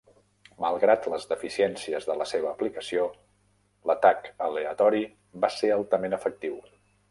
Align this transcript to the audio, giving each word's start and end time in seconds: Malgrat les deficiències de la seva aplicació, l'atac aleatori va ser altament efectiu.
Malgrat 0.61 1.03
les 1.13 1.27
deficiències 1.33 2.07
de 2.13 2.15
la 2.21 2.27
seva 2.31 2.49
aplicació, 2.53 3.05
l'atac 3.91 4.33
aleatori 4.49 5.05
va 5.47 5.55
ser 5.61 5.73
altament 5.79 6.21
efectiu. 6.23 6.61